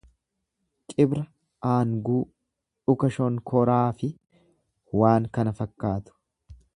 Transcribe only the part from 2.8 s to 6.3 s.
dhuka shonkoraa fi waan kana fakkaatu.